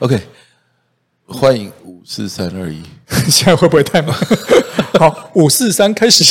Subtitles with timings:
[0.00, 0.20] OK，
[1.26, 2.82] 欢迎五四三二一，
[3.30, 4.14] 现在会不会太忙？
[4.98, 6.24] 好，五四三开始。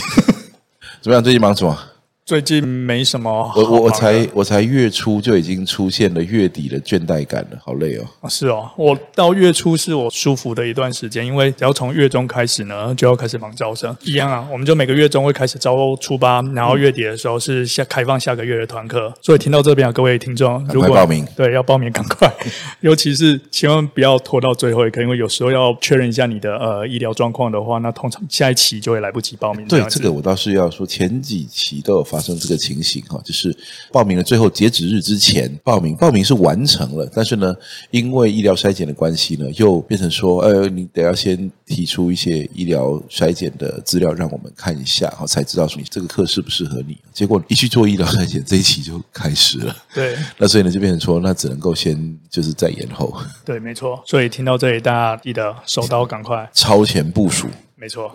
[1.02, 1.24] 怎么样？
[1.24, 1.78] 最近忙什么？
[2.26, 8.06] 最近没什么，我我我才我才月初就已经出现了月底的倦怠感了，好累哦。
[8.22, 13.94] 啊，是哦，我到月初是我舒服的一段时间，因为只要从月中开始呢，就要开始忙招生。
[14.04, 19.14] 一样啊，我们就每个月中会开始招初八，然后月底的时候是下开放下个月的团课。
[19.22, 22.34] 所以听到这边啊，各位听众，如果报名，对，要报名赶快，
[22.80, 29.68] 尤其是千万不要拖到最后一刻，因为有时候要确认一下你的呃医疗状况的话，那通常下一期就会来不及报名。
[29.68, 33.02] 对，这个我倒是要说，前几期都有发生这个情形。
[33.08, 33.56] 哈，就是
[33.92, 37.56] 报名的最后截止日之前报名，报名是完成了，但是呢，
[37.90, 46.98] 因为医疗筛检的关系呢，又变成说，呃，你得要先提出一些医疗筛检的资料让我们看一下，哈，才知道说你这个课适不适合你。
[47.12, 49.76] 结果一去做医疗筛检，这一期就开始了。
[49.94, 53.12] 对， 那所以呢，就变成说，那只能够先就是再延后。
[53.44, 54.02] 对，没错。
[54.06, 57.48] 所以听到这里，大家记得手刀赶快超前部署。
[57.84, 58.10] 没错，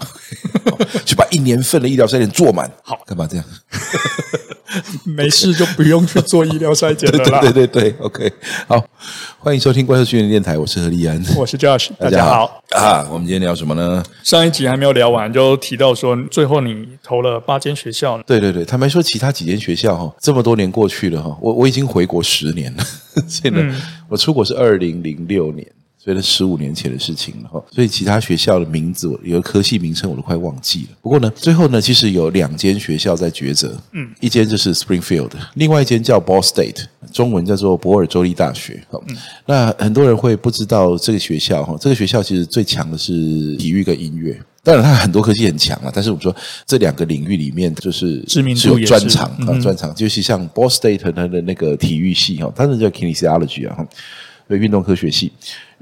[1.04, 2.70] 去把一年份的医疗筛检做满。
[2.82, 3.44] 好，干嘛这样？
[5.04, 7.40] 没事就不用去做医疗筛检了啦。
[7.44, 8.32] 对对对对，OK，
[8.66, 8.82] 好，
[9.38, 13.06] 欢迎收听怪兽训练电台，我是何立安，我是 Josh，大家好啊。
[13.10, 14.02] 我们今天聊什么呢？
[14.22, 18.16] 上一集还没有聊完，就提到说最后你投了八间学校。
[18.22, 22.84] 对对对，坦白说，其他几间学校哈，这么多年过去了哈，我我已经回国十年了。
[23.28, 23.62] 现在
[24.08, 25.66] 我出国是二零零六年。
[26.00, 30.96] 所以那十五年前的事情了哈，所以其他学校的名字，我有个科系名称我都快忘记了。
[31.02, 38.80] 不过呢，最后呢，其实有两间学校在抉择，嗯，一间就是 Springfield，另外一间叫 Ball State，中文叫做博尔州立大学。
[39.08, 43.12] 嗯，那很多人会不知道这个学校哈，这个学校其实最强的是
[43.56, 53.84] 体育跟音乐，当然它很多科技很强啊，但是我们说这两个领域里面就是知名是有专长啊，专长，就是像 Ball State 它的那个体育系哈，它那叫 Kinesiology 啊，
[54.48, 55.32] 对，运动科学系。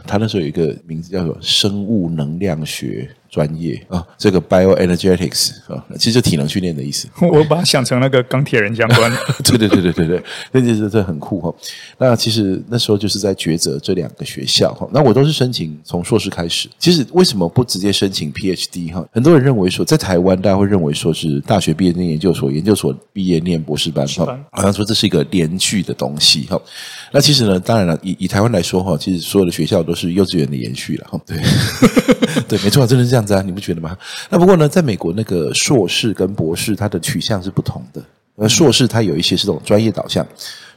[0.07, 3.11] 他那时候有一个名字叫做生物能量学。
[3.37, 7.06] 专业啊，这个 bioenergetics 啊，其实就体能训练的意思。
[7.21, 9.12] 我把它想成那个钢铁人相关。
[9.44, 10.22] 对对对对对对，
[10.53, 11.55] 那就是这很酷哈。
[11.99, 14.88] 那其实那时候就是在抉择这两个学校哈。
[14.91, 16.66] 那我都是申请从硕士开始。
[16.78, 19.06] 其实为什么不直接申请 PhD 哈？
[19.12, 26.59] 很多人认为说，在台湾大家会认为说是大学毕业念研究所，研究所毕业念博士班哈，好像说这是一个连续的东西哈。
[27.12, 31.21] 那其实呢，当然了，以以台湾来说哈，其实所有的学校都是幼稚园的延续了哈。
[31.27, 31.37] 对
[32.49, 33.25] 对，没错，真的是这样。
[33.42, 33.97] 你不觉得吗？
[34.31, 38.03] 那不过呢，在美国那个硕士跟博士，它的取向是不同的。
[38.37, 40.26] 呃，硕士它有一些是这种专业导向，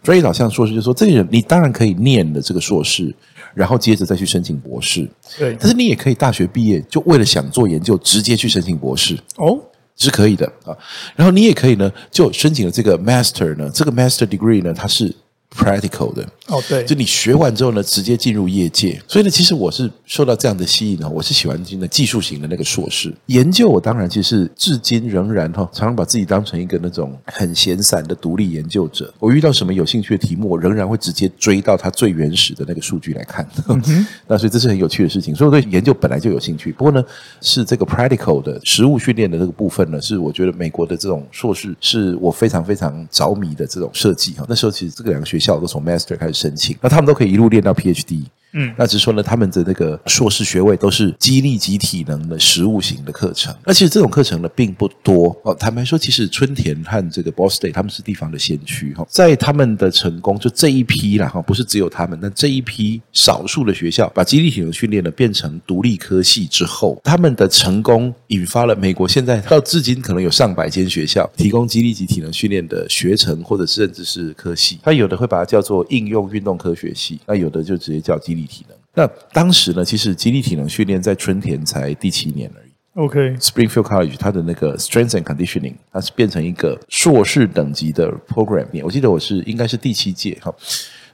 [0.01, 3.13] 专业导向硕士就是说，这个人你当然可以念的这个硕士，
[3.53, 5.07] 然后接着再去申请博士。
[5.37, 9.59] 对，但是你也可以大学毕业就为了想做研究，直接去申请博士哦，
[9.97, 10.75] 是可以的啊。
[11.15, 15.13] 然后你也可以呢，就申请了这个 master 呢，这个 master degree 呢，它是。
[15.55, 18.99] Practical 的哦，对，就你学完之后呢，直接进入业界。
[19.07, 23.67] 所以呢，其实我是受到这样的吸引呢，我是喜欢进的技术型的那个硕士研究。
[23.69, 29.13] 我当然其实至今仍然哈，常常把自己当成一个那种很闲散的独立研究者。
[29.19, 33.47] 我遇到什么有兴趣的题目，我仍然会直接追到它最原始的那个数据来看。
[33.67, 35.35] 嗯、 那所以这是很有趣的事情。
[35.35, 36.71] 所以我对研究本来就有兴趣。
[36.71, 37.03] 不过呢，
[37.41, 44.45] 是这个 practical 的实物训练的这个部分呢，是我觉得美国的这种硕士是我非常非常着迷的这种设计哈。
[44.49, 45.48] 那时候其实这个两个学校。
[45.57, 48.25] 都从 Master 开始申请，那他们都可以一路练到 PhD。
[48.53, 53.53] 嗯，那只是说呢，他们的那个硕士学位都是激励及体能的实务型的课程。
[53.65, 55.53] 那其实这种课程呢并不多哦。
[55.53, 74.79] 坦白说，其实春田和这个 Boss Day 他们是地方的先驱哈，在他们的成功就这一批啦哈，不是只有他们，那这一批少数的学校把激励体能训练呢变成独立科系之后，他们的成功引发了美国现在到至今可能有上百间学校提供激励及体能训练的学程，或者甚至是科系。
[74.81, 78.77] 他有的会把它叫做应用运动科学系，那有的就直接叫肌力体能。
[78.93, 82.69] 那当时呢，其实肌力体能训练在春田才第七年而已。
[82.95, 88.65] OK，Springfield College 它的那个 Strength and Conditioning，它是变成一个硕士等级的 program。
[88.83, 90.53] 我记得我是应该是第七届哈。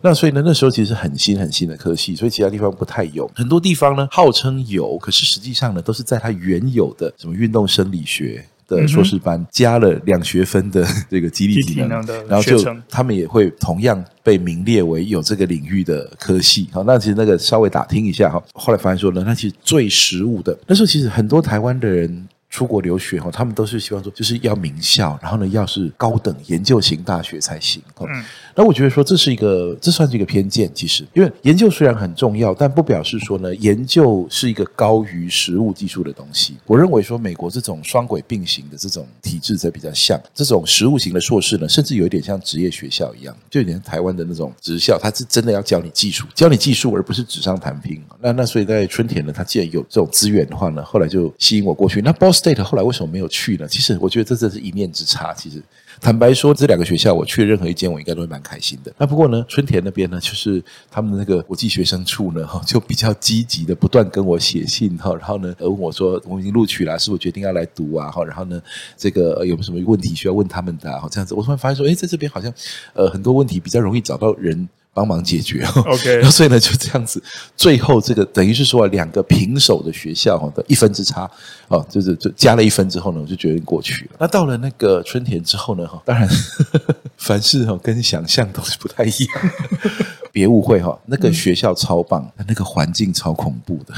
[0.02, 3.30] 那所以呢，那时候其实很新很新的科系，所以其他地方不太有。
[3.36, 8.44] 很多地方呢号称有，可是实际上呢都是在它原有的什么运动生理学。
[8.68, 11.90] 的硕士班加了两学分的 这个激励技能，
[12.28, 12.58] 然后就
[12.90, 16.68] 他们也会同样被名列为有这个领域的科系。
[16.72, 27.82] 好，那其实那个稍微打听一下哈，后来发现说呢，那其实最实务的那时候，其实很多台湾的人出国留学哈，他们都是希望说就是要名校，然后呢要是高等研究型大学才行。
[28.00, 28.24] 嗯，
[28.56, 30.72] 那我觉得说这是一个，这算是一个偏见。
[30.74, 36.56] 其实，因为研究虽然很重要，但不表示说呢，研究是一个高于实务技术的东西。
[36.66, 48.02] 我认为说，美国这种双轨并行的这种体制才比较像这种实务型的硕士呢，甚至有一点像职业学校一样，就有点台湾的那种职校，它是真的要教你技术，教你技术，而不是纸上谈兵。
[48.22, 52.02] 那那所以在春田呢，他既然有这种资源的话呢，后来就吸引我过去。
[52.02, 53.68] 那 Ball State 后来为什么没有去呢？
[53.68, 55.34] 其实我觉得这真是一念之差。
[55.34, 55.62] 其实。
[56.02, 58.94] 坦白说，这两个学校我去任何一间，我应该都会蛮开心的。
[58.98, 68.12] 那不过呢，春田那边呢，就是他们的那个国际学生处呢，哈，就比较积极的不断跟我写信哈，然后呢，问我说我已经录取了，是否决定要来读啊？
[68.12, 68.62] 哈，然后呢，
[68.98, 70.92] 这个有没有什么问题需要问他们的？
[71.00, 72.54] 哈，这样子，我突然发现说，哎，在这边好像
[72.94, 74.68] 呃很多问题比较容易找到人。
[74.96, 77.22] 帮忙解决，OK，然后 所以呢就这样子，
[77.58, 81.30] 最后这个等于是说两个平手的学校的一分之差，
[81.68, 84.12] 哦，就是就加了一分之后呢，我就决定过去了。
[84.20, 86.26] 那到了那个春田之后呢，哈，当然
[87.18, 89.52] 凡事哈跟想象都是不太一样，
[90.32, 93.94] 别误会哈，那个学校超棒，那个环境超恐怖的。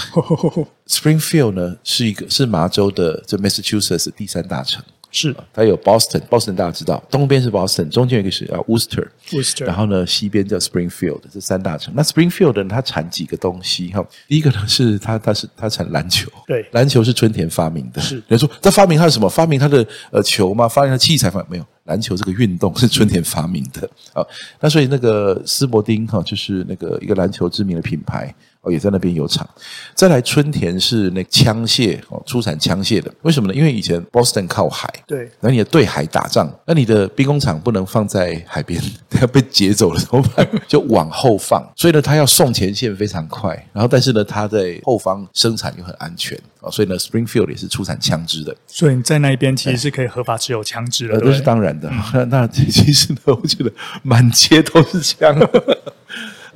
[0.88, 4.84] Springfield 呢是一个是麻州的这 Massachusetts 第三大城。
[5.10, 11.94] 是，它有 Boston，Boston 大家知道，东边是 Boston，中间有一个是叫 Worcester，Worcester，然后呢，西边叫 Springfield，这三大城。
[11.96, 14.06] 那 Springfield 呢，它产几个东西哈？
[14.28, 18.02] 第一个呢是它，它是它产篮球，对，篮球是春田发明的。
[18.02, 19.30] 是，人家说他发明它的什么？
[19.30, 20.68] 发明它的呃球吗？
[20.68, 21.44] 发明它器材吗？
[21.50, 23.90] 没有，篮球这个运动是春田发明的。
[24.14, 24.26] 啊，
[24.60, 28.34] 那所以那个斯伯丁哈，就是那个一个篮球知名的品牌。
[28.70, 29.48] 也在那边有厂，
[29.96, 33.14] 再来春田是那枪械哦，出产枪械的。
[33.22, 33.54] 为什么呢？
[33.54, 40.48] 因为以前 Boston 靠海，对，那你的对海打仗，那你的兵工厂不能放在海边， 它被劫走了怎么办？
[40.68, 41.68] 就往后放。
[41.76, 46.70] 所以呢，它要送前线非常快，然后但是呢，它在后方生产又很安全啊。
[46.70, 48.56] 所以呢，Springfield 也是出产枪支的。
[48.68, 51.92] 所以你在那一边其实是可以合法持有枪支的，这、呃、是当然的。
[52.14, 53.72] 嗯、 那其实呢，我觉得
[54.04, 55.36] 满街都是枪。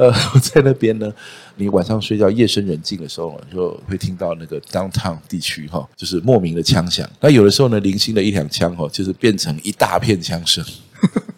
[0.01, 1.13] 呃， 我在那边呢。
[1.57, 7.07] 你晚上睡觉，夜深人静的时候，就会听到那个 downtown 地区哈，就是莫名的枪响。
[7.19, 10.65] 那有的时候呢，零星的一两枪哈，就是变成一大片枪声。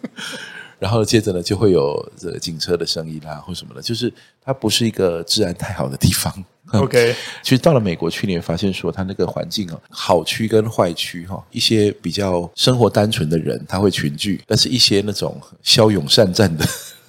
[0.80, 3.82] 然后接着呢，就会有这个警车的声音啊，或什么的。
[3.82, 4.10] 就是
[4.42, 6.32] 它不是一个治安太好的地方。
[6.72, 16.64] OK， 其实到了美国去，你会发现说，它那个环境啊，好区跟坏区哈，一些比较生活单纯的人他会群聚，但是一些那种骁勇善战的。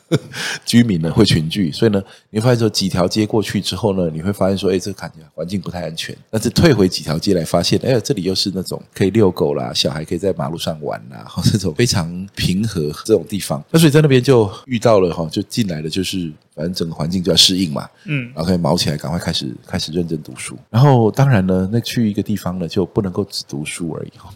[0.65, 6.15] 居民呢会群聚，所以呢，你会发现说几条街过去之后呢，你会发现说，哎，这看起来环境不太安全。
[6.29, 13.63] 但是退回几条街来，发现，哎，这里又是那种可以遛狗啦，小孩可以在马路上玩啦， 这种非常平和这种地方。
[13.71, 20.57] 那所以在那边就遇到了哈，就进来了，就是反正整个环境就要适应嘛，嗯，然后可以卯起来，赶快开始开始认真读书。
[20.69, 24.29] 然后当然呢，那去一个地方呢，就不能够只读书而已哈。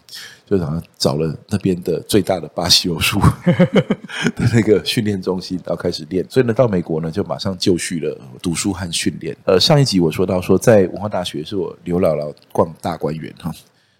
[0.50, 3.20] 就好像找了那边的最大的巴西柔术
[4.36, 6.26] 的那个训练中心，然后开始练。
[6.28, 9.38] 所以呢，到美国呢，就马上就绪了读书和训练。
[9.46, 13.54] 呃，上一集我说到说，在文化大学是我刘姥姥逛大观园哈，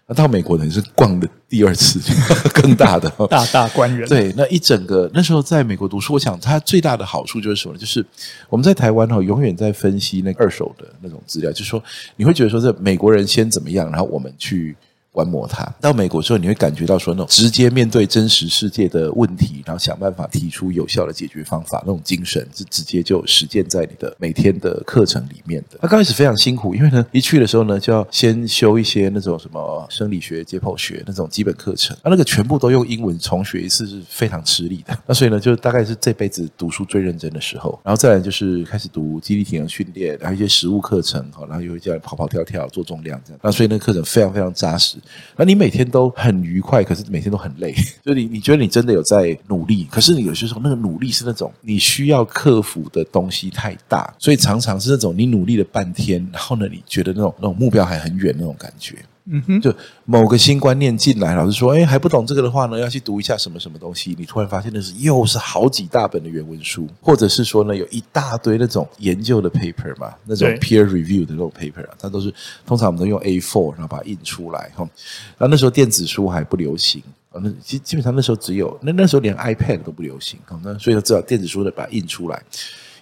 [0.08, 2.00] 那到美国呢是逛的第二次
[2.52, 4.08] 更大的大大观园。
[4.08, 7.78] 对，那一整个那时候在美国读书，我想它最大的好处就是什么呢？
[7.78, 8.04] 就是
[8.48, 11.80] 我们在台湾哈，永远在分析那个二手的那种资料，就是说
[12.16, 14.76] 你会觉得说，这美国人先怎么样，然后我们去。
[15.12, 25.78] 观摩它，到美国之后，你会感觉到说那种直接面对真实世界的问题，然后想办法提出有效的解决方法，那种精神是直接就实践在你的每天的课程里面的。
[25.82, 34.96] 他刚开始非常辛苦，因为呢，一去的时候呢，就要先修一些那种什么生理学、解剖学那种基本课程，那那个全部都用英文重学一次是非常吃力的。
[35.06, 37.78] 那所以呢，就大概是这辈子读书最认真的时候。
[37.82, 43.40] 然后再来就是开始读肌力体能训练，然后一些实物课程，然后又会叫你跑跑跳跳、做重量这样。
[43.42, 44.98] 那所以那个课程非常非常扎实。
[45.36, 47.74] 那你每天都很愉快，可是每天都很累。
[48.04, 58.96] 就你，你觉得你真的有在努力，可是你有些时候那个努力是那种你需要克服的东西太大，所以常常是那种你努力了半天，然后呢，你觉得那种那种目标还很远那种感觉。
[59.26, 59.72] 嗯哼，就
[60.04, 64.16] 某个新观念进来，老师说，哎，还不懂这个的话呢，要去读一下什么什么东西。
[64.18, 72.32] 你突然发现那是又是好几大本的原文书，或者是说呢，有一大堆那种研究的 paper 嘛，那种 peer review 的那种 paper 啊，它都是
[72.66, 74.88] 通常我们都用 A4，然后把它印出来哈。
[75.36, 82.42] 然后那时候电子书还不流行啊，那基基本上那时候只有那那时候连 iPad 都不流行啊，那所以要知道电子书的把它印出来。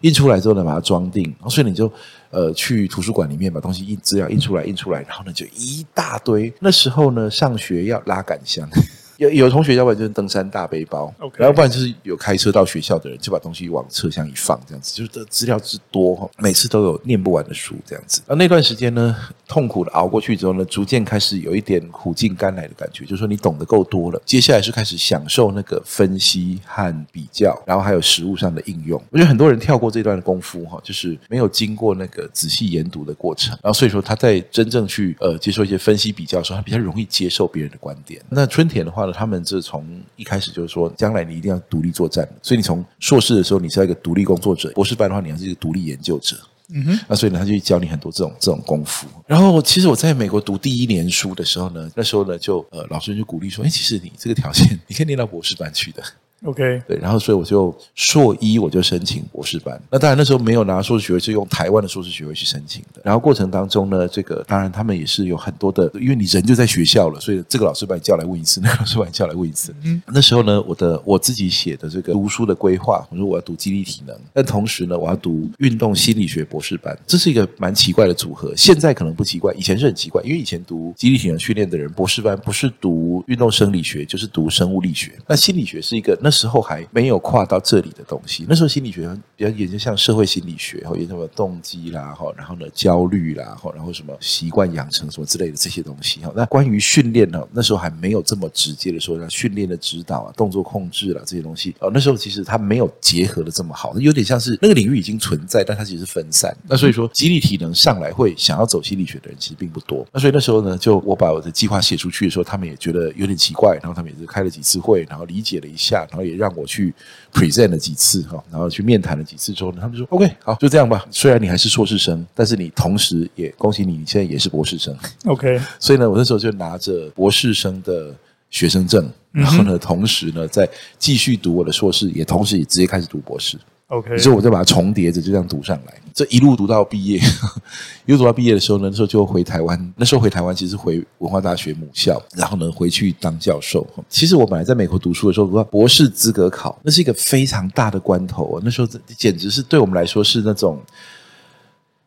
[0.02, 1.92] 印出来之后呢，把它装订，然后所以你就
[2.30, 6.52] 呃去图书馆里面把东西印资料印出来，印出来，然后呢就一大堆。
[6.60, 8.68] 那时候呢，上学要拉杆箱，
[9.18, 18.22] 有有同学要不然就是登山大背包，OK，然后不然就是有开车到学校的人就把东西往车厢一放，这样子就是资料之多哈，每次都有念不完的书这样子。
[18.28, 19.16] 然后那段时间呢，
[19.48, 29.02] 痛苦的熬过去之后呢，逐渐开始有一点苦尽甘来的感觉，就是说你懂得够多了，接下来是开始享受那个分析和比较，然后还有实物上的应用。
[29.10, 38.22] 我觉得很多人跳过这段的功夫哈，就是没有经过那个仔细研读的过程，然后所以说他在真正去呃接受一些分析比较的时候，他比较容易接受别人的观点。
[38.28, 39.84] 那春田的话呢，他们是从
[40.16, 46.36] 一开始就是说，将来你一定要独立作战，所以你从硕士的时候你是要一个独立工作者，博士班的话你还是一个独立研究者。
[46.70, 49.08] 嗯哼，那所以呢，他就教你很多这种这种功夫。
[49.26, 56.02] 然后，其实我在美国读第一年书的时候呢，那时候呢，就呃，老师就鼓励说，哎，其实你这个条件，你可以念到博士班去的。
[56.44, 59.80] OK，对，然后所以我就硕一我就申请博士班。
[59.90, 63.00] 那当然那时候没有拿硕士学位，是用台湾的硕士学位去申请的。
[63.04, 69.74] 然后过程当中呢，这个当然他们也是有很多的，因为你人就在学校了，所以这个老师把你叫来问一次，那个老师把你叫来问一次。
[69.82, 78.54] 嗯，那时候呢，我的我自己写的这个读书的规划，我说我要读激励体能，但同时呢，我要读运动心理学博士班，这是一个蛮奇怪的组合。
[78.56, 85.12] 现在可能不奇怪，以前是很奇怪，因为以前读激励体能训练的人，博士班不是读运动生理学，就是读生物力学。
[85.26, 87.08] 那心理学是一个那时候还没。
[87.08, 96.30] 有跨到这里的东西，那时候心理学比较研究像社会心理学，哈，研究什么动机啦，哈，然后呢焦虑啦，哈，然后什么习惯养成什么之类的这些东西，哈。
[96.36, 106.54] 那关于训练呢，那时候还没有这么直接的说，像训练的指导啊、动作控制啦这些东西，哦，那时候其实它没有结合的这么好，有点像是那个领域已经存在，但它其实是分散。
[106.68, 110.06] 那所以说，激励体能上来会想要走心理学的人其实并不多。
[110.12, 116.92] 那所以那时候呢，就我把我的计划写出去的时候，他们也觉得有点奇怪，然后他们也是开了几次会，然后理解了一下，然后也让我去。
[117.30, 121.04] present 了几次哈，然后去面谈了几次之后呢，他们说 OK 好，就这样吧。
[121.10, 124.96] 虽然你还是硕士生，但是你同时也恭喜你，你现在也是博士生。
[125.26, 128.12] OK， 所以呢，我那时候就拿着博士生的
[128.50, 133.58] 学生证，然后呢，同时呢，再继续读我的硕士，也同时也直接开始读博士。
[133.88, 135.94] OK，所以我就把它重叠着，就这样读上来。
[136.12, 137.18] 这一路读到毕业，
[138.04, 139.94] 一路读到毕业的时候呢，那时候就回台湾。
[139.96, 143.86] 那时候回台湾其实回文化大学母校，然后呢回去当教授。
[144.08, 148.60] 其实我本来在美国读书的时候，读到博士资格考，那是一个非常大的关头啊。
[148.62, 150.78] 那时候简直是对我们来说是那种，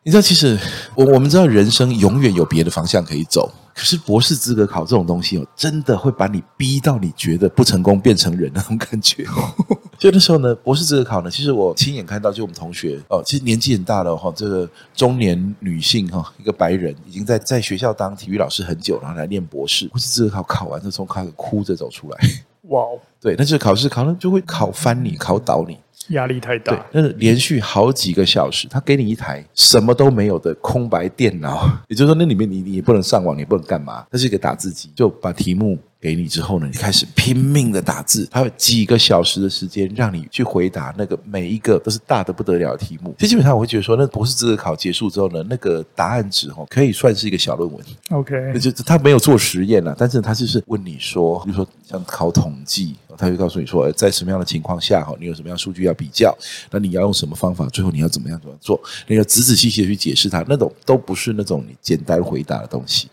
[0.04, 0.56] 你知道，其实
[0.94, 3.52] 我我们知道人生永远有别的方向可以走。
[3.74, 9.54] 可是博士资格考这种东西哦，真的会把你逼到你觉得不成功变成人那种感觉哦。
[9.98, 19.86] 就那时候呢，博士资格考呢，其实我亲眼看到，就我们同学哦，其实年纪很大了哈，这个中年女性哈，一个白人，已经在在学校当体育老师很久，然后来念博士。
[19.88, 22.18] 博士资格考考完就，从开始哭着走出来。
[22.62, 22.84] 哇，
[23.20, 25.78] 对，那就是考试考了就会考翻你，考倒你。
[26.08, 35.78] 压力太大，那是连续好几个小时，他给你一台什么都没有的空白电脑， 也就是说，那里面你你也不能上网，你也不能干嘛，它是一个打字机，就把题目。
[36.02, 43.14] 给你之后呢，你开始拼命的打字，还有几个小时的时间让你去回答那个每一个都是大的不得了的题目。
[43.20, 47.80] 其实基本上我会觉得说，那博士资格考结束之后呢，那个答案纸哦，可以算是一个小论文。
[48.10, 56.36] OK，那就他没有做实验了，但是他就是问你说，比如说像考统计，他就告诉你说，在什么样的情况下哈，你有什么样数据要比较，
[56.70, 63.08] 那你要用什么方法，最后你要怎么样怎么做，你要仔仔细细的去解释它，那种都不是那种你简单回答的东西。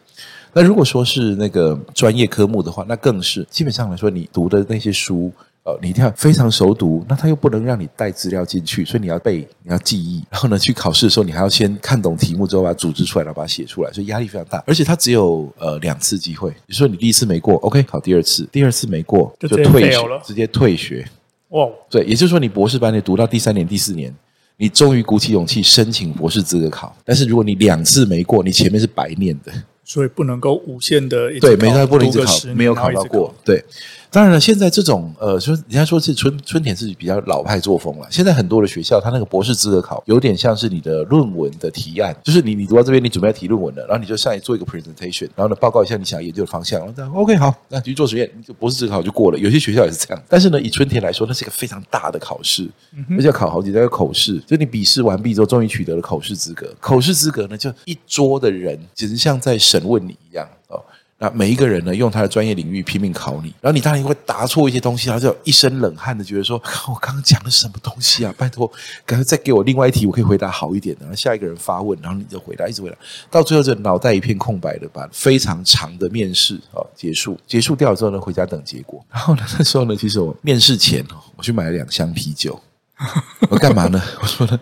[0.51, 5.31] 那如果说是那个专业科目的话，那更是基本上来说，你读的那些书，
[5.63, 7.05] 呃，你一定要非常熟读。
[7.07, 10.23] 那他又不能让你带资料进去，所以你要背，你要记忆。
[10.31, 14.63] 然后呢，去考试的时候，你还要先看懂题目之后，把它组织出来，然后把它写出来，所以压力非常大。
[14.65, 21.05] 而且他只有呃两次机会，比如说你第一次没过，OK，考第二次，第二次没过就退学，直接退学。
[21.49, 24.13] 哇，对，也就是说你博士班你读到第三年、第四年，
[24.57, 26.95] 你终于鼓起勇气申请博士资格考。
[27.03, 29.51] 但是如果你两次没过，你前面是白念的。
[29.83, 33.65] 所以不能够无限的对，没他不能一直考，没有考到过，对。
[34.11, 38.07] 当然了，现在这种呃，说人家说是春春田是比较老派作风了。
[38.09, 49.37] 现在很多的学校，他那个博士资格考有点像是你的论文的提案，就是你你读到这边，你准备要提论文了，然后你就上来做一个 presentation，然后呢报告一下你想要研究的方向，然后这样 OK 好，那继续做实验，就博士资格考就过了。
[49.37, 52.67] 有些学校也是这样，但是呢，以春田来说，那是一个非常大的考试，
[53.11, 56.67] 而且要考好几道口试，就你笔试完毕之后，终于取得了口试资格。
[56.79, 60.83] 口试资格呢，就一桌的人，简直像在审问你一样哦。
[61.21, 66.55] 那每一个人呢，用他的专业领域拼命考你，然后你当然会答错一些东西，然后就一身冷汗的觉得说，
[66.87, 68.33] 我刚刚讲的什么东西啊？
[68.39, 68.71] 拜托，
[69.05, 71.01] 赶快再给我另外一题，我可以回答好一点的。
[71.01, 72.95] 然后下一个人发问，然后你就回答，一直回答，
[73.29, 79.05] 到最后就脑袋一片空白的，把非常长的面试哦结束，结束掉之后呢，回家等结果。
[79.11, 82.57] 然后呢，那时候呢，其实我面试前哦，我去买了两箱啤酒。
[83.49, 84.01] 我干嘛呢？
[84.21, 84.59] 我说呢，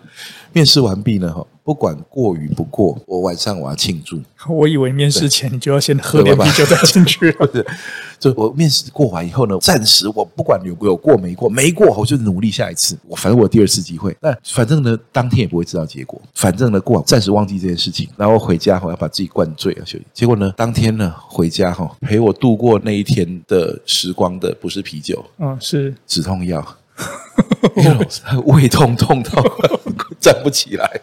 [0.52, 4.20] 面试完毕呢，哈，不管过与不过，我晚上我要庆祝。
[4.48, 7.48] 我以为面试前你就要先喝两啤酒再进去了。
[8.18, 12.96] 就我面试过完以后呢，暂时我不管有有过没过，没过我就努力下一次。
[13.06, 16.20] 我反正我第二次机会，那反正呢，当天也不会知道结果。
[16.34, 20.06] 反正呢，过完暂时忘记这件事情，然后回家我要把自己灌醉啊休息。
[20.14, 26.64] 结果呢，当天呢回家哈，陪我度过那一天的时光的不是啤酒，嗯，是止痛药。
[28.46, 29.42] 胃痛痛到
[30.20, 31.00] 站不起来，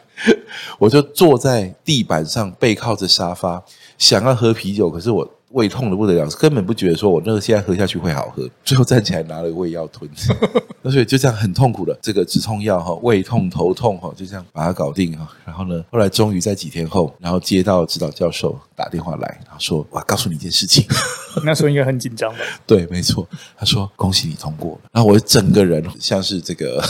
[0.77, 3.63] 我就坐在地板上，背靠着沙发，
[3.97, 5.29] 想要喝啤酒，可是我。
[5.55, 10.09] 胃痛的不得了，根本不觉得说我那个现在喝下去会好喝， 最后站起来拿了胃药吞，
[10.83, 15.25] 那所以就这样很痛苦的这个止痛药哈，胃痛头痛哈，就这样把它搞定哈。
[15.45, 20.85] 然后呢，后来终于在几天后，然后接到指导教授打电话来，然后说：“我告诉你一件事情。”
[21.45, 22.39] 那时候应该很紧张吧？
[22.67, 23.27] 对，没错。
[23.57, 26.83] 他说：“恭喜你通过了。”然后我整个人像是这个。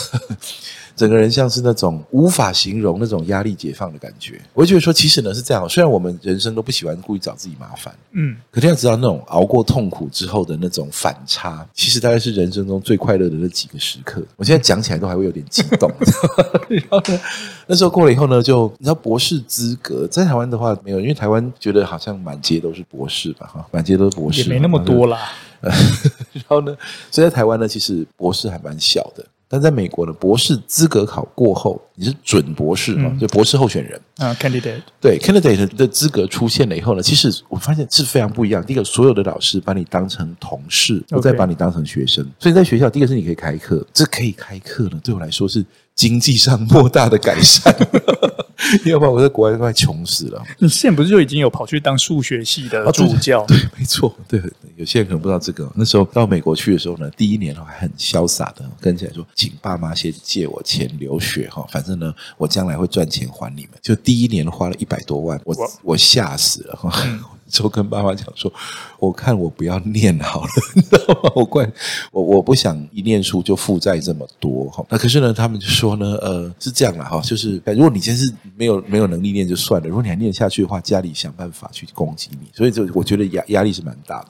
[0.95, 5.67] 整个人像是那种无法形容那种压力解放的感觉，我就觉得说，其实呢是这样。
[5.67, 14.23] 虽然我们人生都不喜欢故意找自己麻烦，嗯，可是要知道那种熬过痛苦之后的那种反差，其实大概是人生中最快乐的那几个时刻。
[14.37, 15.91] 我现在讲起来都还会有点激动。
[16.69, 17.19] 然后呢，
[17.67, 25.31] 那时候过了以后呢，就你知道博士资格在台湾的话没有，因为台湾觉得好像满街都是博士吧，哈，满街都是博士，也没那么多啦。
[25.61, 26.75] 然后呢，
[27.11, 29.25] 所以在台湾呢，其实博士还蛮小的。
[29.55, 33.09] 但在美国的博士资格考过后，你是准博士嘛？
[33.13, 34.81] 嗯、就博士候选人啊，candidate。
[34.99, 38.61] 对，candidate 的资格出现了以后呢，其实我发现是非常不一样。
[38.61, 42.29] 第一个，所有的老师把你当成同事，不再把你当成学生。
[42.37, 47.73] 所以在学校，第一个是你可以开课，这可以开课呢，对我来说是经济上莫大的改善。
[48.85, 50.41] 要不然我在国外都快穷死了。
[50.59, 53.41] 你现在不是就已经有跑去当数学系的助教？
[53.41, 54.15] 啊、对，对，没错。
[54.27, 54.41] 对，
[54.75, 55.71] 有些人可能不知道这个。
[55.75, 63.71] 那时候到美国去的时候呢，第一年还很潇洒的跟起来说，请爸妈先借我钱留学哈，反正呢，我将来会赚钱还你们。
[63.81, 66.91] 就第一年花了一百多万，我我吓死了哈。
[67.05, 68.51] 嗯就跟爸妈讲说，
[68.99, 71.31] 我看我不要念好了， 你知道吗？
[71.35, 71.69] 我怪
[72.11, 74.83] 我我不想一念书就负债这么多哈。
[74.89, 82.47] 那可是呢，他们就说呢，呃，是这样啦哈，就是如果你真是没有没有能力念就算了，如果你还念下去的话，家里想办法去攻击你。
[82.53, 84.29] 所以就我觉得压压力是蛮大的。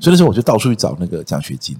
[0.00, 1.76] 所以那时候我就到处去找那个奖学金。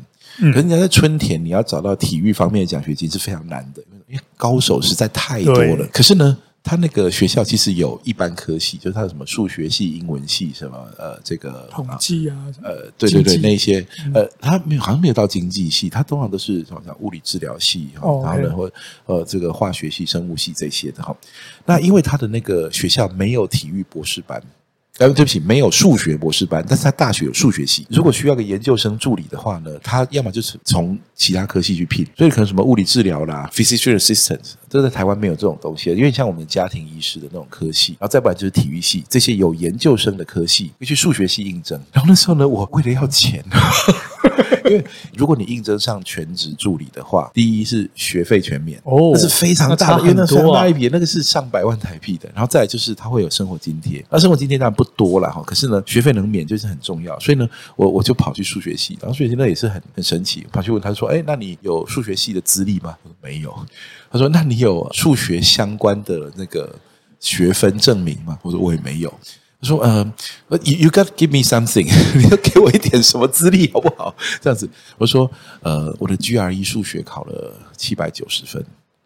[0.52, 5.86] 可是你要在春田，你要找到体育方面的奖学金是非常难的，因为高手实在太多了。
[5.92, 6.36] 可是呢。
[6.66, 18.72] 他那个学校其实有一般科系，就是他有什么数学系、英文系，什么呃，这个统计啊，呃，对对对，那些呃，他没有，好像没有到经济系，他通常都是好像物理治疗系，然后呢，或
[19.04, 21.16] 呃，这个化学系、生物系这些的哈。
[21.64, 24.42] 那因为他的那个学校没有体育博士班。
[24.98, 27.86] 哎，对不起，没有数学博士班，但是他大学有数学系。
[27.90, 41.78] 如果需要个研究生助理的话呢，他要么就是从其他科系去聘，所以可能什么物理治疗啦，physician assistant，这在台湾没有这种东西，因为像我们家庭医师的那种科系，然后再不然就是体育系，这些有研究生的科系，会去数学系应征。
[41.92, 43.44] 然后那时候呢，我为了要钱。
[44.68, 52.28] 因为如果你应征上全职助理的话，第一是学费全免哦，那是非常大的，因为那非常大一笔，那个是上百万台币的。
[52.34, 57.18] 然后再来就是他会有生活津贴，那生活津贴当然不多了哈，可是呢，学费能免就是很重要。
[57.20, 63.54] 所以呢，我我就跑去数学系，然后数学系那也是很很神奇，跑去问他说：“哎，那你有数学系的资历吗？”我说：“没有。”
[64.10, 66.74] 他说：“那你有数学相关的那个
[67.20, 69.12] 学分证明吗？”我说：“我也没有。”
[69.60, 70.12] 他说：“嗯、
[70.48, 74.14] 呃、，you you got give me something， 你要给我一点什么资历好不好？
[74.40, 75.30] 这样子。”我说
[75.62, 78.62] ：“呃，我的 GRE 数学考了七百九十分，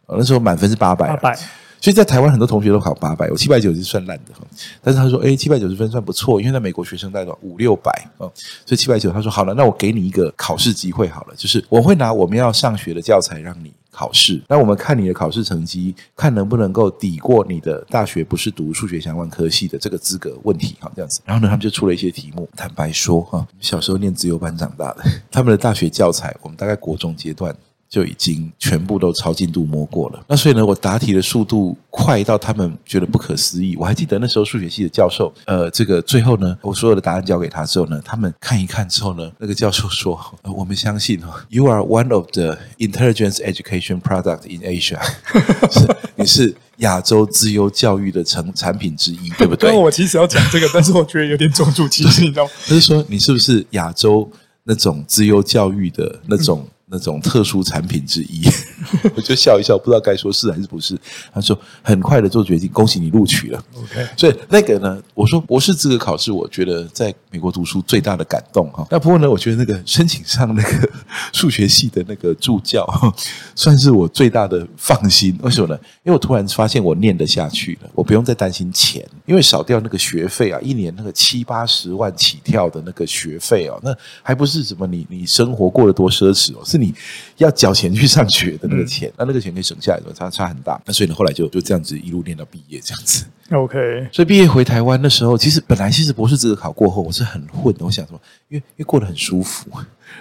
[0.08, 1.38] 那时候满分是八百，八百。
[1.80, 4.40] 所以在台湾很多同学都考八百，我七百九是算烂的哈。
[4.82, 8.30] 但是他说：‘哎，七百九十分算不错，因为在美国学生大概五六百哦，
[8.66, 21.20] 所以七百九。’他说：‘好了，那我给你一个考试机会好了，就是我会拿我们要上学的教材让你。’”考试，那我们看你的考试成绩，看能不能够抵过你的大学不是读数学相关科系的这个资格问题，哈这样子。
[21.24, 22.48] 然后呢，他们就出了一些题目。
[22.56, 27.54] 坦白说，哈，小时候念自由班长大的，他们的大学教材，我们大概国中阶段。
[27.90, 33.74] 就已经全部都超进度摸过了，那所以呢，我答题的速度快到他们觉得不可思议。
[33.76, 45.00] 我还记得那时候数学系的教授，呃，这个最后呢，我所有的答案交给他之后呢，他们看一看之后呢，那个教授说：“呃、我们相信哈，You are one of the intelligence education product in Asia，
[45.68, 52.50] 是你是亚洲资优教育的成产品之一，对不对？” 我其实要讲这个，但是我觉得有点种族歧视，你知道吗？
[52.68, 54.30] 他是说你是不是亚洲
[54.62, 56.64] 那种资优教育的那种？
[56.90, 58.42] 那种特殊产品之一，
[59.14, 60.98] 我就笑一笑，不知道该说是还是不是。
[61.32, 63.64] 他说很快的做决定，恭喜你录取了。
[63.76, 68.84] OK，所以那个呢，我说博士资格考试，我觉得在美国读书最大的感动哈。
[68.90, 70.90] 那不过呢，我觉得那个申请上那个
[71.32, 72.84] 数学系的那个助教，
[73.54, 75.38] 算是我最大的放心。
[75.42, 75.78] 为什么呢？
[76.02, 86.79] 因为我突然发现我念得下去了，我不用再担心钱，因为少掉那个学费啊，一年那个七八十万起跳的那个学费哦，那还不是什么你你生活过得多奢侈哦，是。
[86.80, 86.94] 你
[87.36, 90.80] 要缴钱去上学的那个钱，那那个钱可以省下来的，差差很大。
[90.86, 93.24] 那所以呢，后来就就这样子一路念到毕业，这样子。
[93.50, 94.08] OK。
[94.12, 97.84] 所以毕业回台湾的时候，其实本来其实博士资格考过后，我是很混的。
[97.84, 99.70] 我想说，因为因为过得很舒服，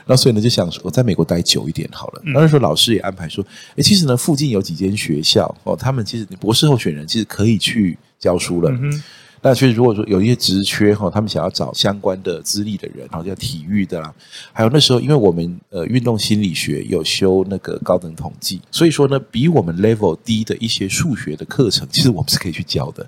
[0.06, 2.22] 那所以呢就想说，我在美国待久一点好了。
[2.26, 3.46] 那时候老师也安排说，
[3.76, 8.70] 哎，其实呢附近有几间学校哦，他们其实博士候选人其实可以去教书了。
[8.72, 9.04] 嗯
[9.42, 14.14] 那其实如果说有一些职缺哈，他们想要找相关的资历的人，好像体育的啦，
[14.52, 23.08] 还有那时候，因为我们呃运动心理学有修那个高等统计，所以说呢，比我们 level 低的一些数学的课程，其实我们是可以去教的。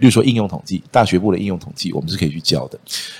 [0.00, 2.78] 比如说应用统计，大学部的应用统计，我们是可以去教的。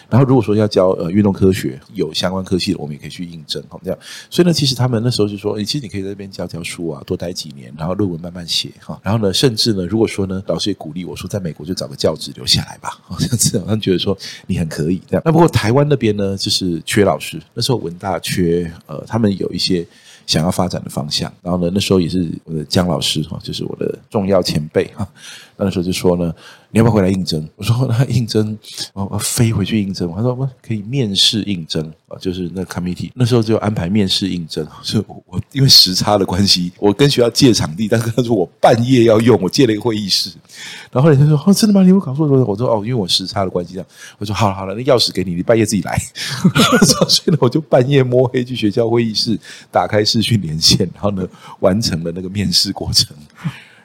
[0.09, 3.63] 然后如果说要教呃运动科学，有相关科系的，我们也可以去应征。
[3.69, 3.99] 好，这样，
[4.31, 9.01] 所以呢，其实他们那时候就说，诶，其实你可以在那边教教书啊，多待几年，然后论文慢慢写哈。
[9.03, 12.99] 然后呢，甚至呢，如果说呢，老师也鼓励我说，在美国就找个教职留下来吧。
[13.09, 15.23] 好像是好像觉得说你很可以这样。
[15.25, 17.41] 那不过台湾那边呢，就是缺老师。
[17.55, 19.87] 那时候文大缺呃，他们有一些
[20.27, 21.33] 想要发展的方向。
[21.43, 25.09] 然后呢，那时候也是我的江老师哈，就是我的重要前辈哈。
[25.57, 26.35] 那时候就说呢。
[26.75, 27.47] 你要不要回来应征？
[27.57, 28.59] 我说那应征，
[28.95, 30.11] 我我飞回去应征。
[30.11, 34.67] 他说我可以面试应征啊，就是那 committee 那时候就安排面试应征。
[34.83, 40.31] 所以我因为时差的关系，我跟学校借场地，但是他说我半夜要用，我借了一个会议室。
[40.91, 41.83] 然后后来他说哦，真的吗？
[41.83, 42.27] 你有搞错？
[42.27, 43.87] 我说哦，因为我时差的关系这样。
[44.19, 45.97] 我说好了好了，那钥匙给你，你半夜自己来。
[47.09, 49.39] 所以呢，我就半夜摸黑去学校会议室，
[49.71, 51.27] 打开视讯连线，然后呢，
[51.61, 53.17] 完成了那个面试过程。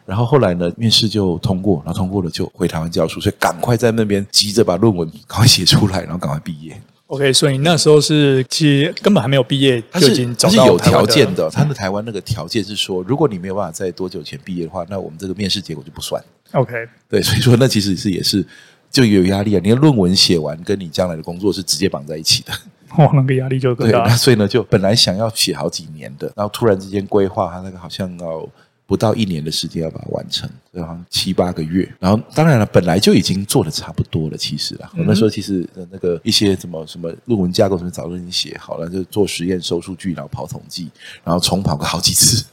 [0.05, 6.81] 然后后来呢，面试就通过，然后通过了就回台湾教书，所以赶快在那边急着把论文赶快写出来，然后赶快毕业。
[7.07, 11.49] OK，所以那时候是其实根本还没有毕业就已经找到有条件的。
[11.49, 16.21] 他的台湾那个条件是说，如果你没有办法在多久前毕业的话，那我们这个面试结果就不算。
[16.51, 18.45] OK，对，所以说那其实是也是
[18.89, 19.61] 就有压力啊。
[19.63, 22.53] 你的论文写完，跟你将来的工作是直接绑在一起的。
[22.97, 24.03] 哇，那个压力就更大。
[24.03, 28.47] 对，那所以呢，就本来想要写好几年的，然后突然之间规划，他那个好像要。
[28.87, 31.87] 不到一年的时间要把它完成，好像七八个月。
[31.99, 34.89] 然后当然了，本来就已经做的差不多了，其实啦。
[34.97, 40.89] 我那时候其实那个一些什么什么论文架构什么早就已经写好了，就做实验、收数据，然后跑统计，
[41.21, 42.45] 然后重跑个好几次，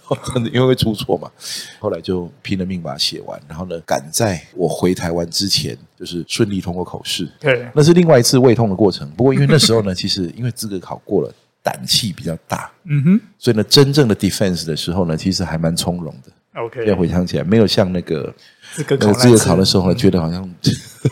[0.53, 1.31] 因为会出错嘛。
[1.79, 7.31] 后来就拼了命把它写完，然后呢，赶在我回台湾之前，就是顺利通过口试。
[7.39, 9.09] 对，那是另外一次胃痛的过程。
[9.11, 11.33] 不过因为那时候呢，其实因为资格考过了。
[11.65, 16.31] 胆气比较大，嗯哼，所以呢，真正的 defense 的时候呢，其实还蛮从容的。
[16.61, 18.33] OK，要回想起来，没有像那个
[18.75, 20.49] 资格考考的时候呢，觉得好像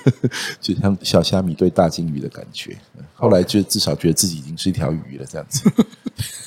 [0.61, 2.77] 就像小虾米对大鲸鱼的感觉。
[3.15, 5.71] 后来就至少觉得自己已经是一条鱼了，这样子。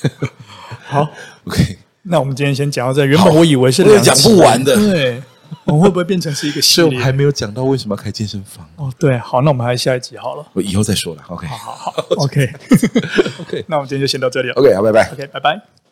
[0.86, 1.10] 好，
[1.44, 3.04] OK，那我们今天先讲到这。
[3.04, 5.20] 原本我以为是讲不完的，对。
[5.66, 6.82] 我们会不会变成是一个系列？
[6.82, 8.92] 所以我们还没有讲到为什么要开健身房哦。
[8.98, 10.46] 对，好，那我们还是下一集好了。
[10.52, 11.22] 我以后再说了。
[11.28, 14.54] OK，好好好，OK，OK，那我们今天就先到这里了。
[14.54, 15.10] OK，好，拜拜。
[15.12, 15.85] OK，拜拜。